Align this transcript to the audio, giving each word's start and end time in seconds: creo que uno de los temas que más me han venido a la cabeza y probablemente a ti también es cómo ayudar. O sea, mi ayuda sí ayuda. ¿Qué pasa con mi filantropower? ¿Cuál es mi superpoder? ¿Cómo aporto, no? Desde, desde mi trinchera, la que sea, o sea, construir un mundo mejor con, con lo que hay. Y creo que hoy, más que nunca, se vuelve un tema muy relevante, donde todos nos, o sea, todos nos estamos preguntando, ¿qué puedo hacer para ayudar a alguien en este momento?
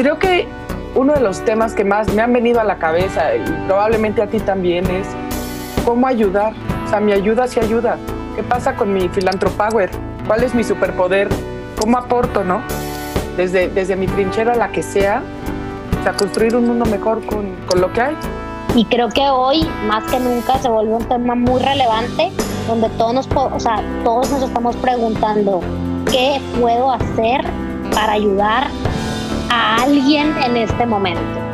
creo 0.00 0.18
que 0.18 0.48
uno 0.94 1.12
de 1.12 1.20
los 1.20 1.44
temas 1.44 1.74
que 1.74 1.84
más 1.84 2.12
me 2.14 2.22
han 2.22 2.32
venido 2.32 2.58
a 2.58 2.64
la 2.64 2.78
cabeza 2.78 3.36
y 3.36 3.44
probablemente 3.66 4.22
a 4.22 4.26
ti 4.26 4.40
también 4.40 4.86
es 4.86 5.06
cómo 5.84 6.06
ayudar. 6.06 6.54
O 6.86 6.88
sea, 6.88 7.00
mi 7.00 7.12
ayuda 7.12 7.46
sí 7.46 7.60
ayuda. 7.60 7.98
¿Qué 8.34 8.42
pasa 8.42 8.74
con 8.74 8.94
mi 8.94 9.10
filantropower? 9.10 9.90
¿Cuál 10.26 10.42
es 10.42 10.54
mi 10.54 10.64
superpoder? 10.64 11.28
¿Cómo 11.78 11.98
aporto, 11.98 12.42
no? 12.44 12.62
Desde, 13.36 13.68
desde 13.68 13.94
mi 13.94 14.06
trinchera, 14.06 14.54
la 14.54 14.72
que 14.72 14.82
sea, 14.82 15.22
o 16.00 16.02
sea, 16.02 16.14
construir 16.14 16.56
un 16.56 16.66
mundo 16.66 16.86
mejor 16.86 17.24
con, 17.26 17.54
con 17.66 17.82
lo 17.82 17.92
que 17.92 18.00
hay. 18.00 18.16
Y 18.74 18.86
creo 18.86 19.10
que 19.10 19.28
hoy, 19.28 19.68
más 19.86 20.04
que 20.10 20.18
nunca, 20.18 20.58
se 20.58 20.70
vuelve 20.70 20.94
un 20.94 21.04
tema 21.04 21.34
muy 21.34 21.60
relevante, 21.60 22.30
donde 22.66 22.88
todos 22.90 23.14
nos, 23.14 23.28
o 23.34 23.60
sea, 23.60 23.82
todos 24.02 24.30
nos 24.30 24.44
estamos 24.44 24.76
preguntando, 24.76 25.60
¿qué 26.10 26.40
puedo 26.58 26.90
hacer 26.90 27.44
para 27.94 28.12
ayudar 28.12 28.68
a 29.50 29.82
alguien 29.82 30.32
en 30.44 30.56
este 30.56 30.86
momento? 30.86 31.49